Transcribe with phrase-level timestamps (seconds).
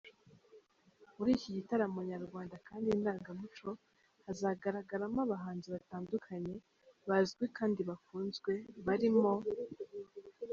[1.17, 3.69] Muri iki gitaramo nyarwanda kandi ndangamuco,
[4.25, 6.53] hazagaragaramo abahanzi batandukanye,
[7.07, 8.51] bazwi kandi bakunzwe,
[8.85, 9.33] barimo:.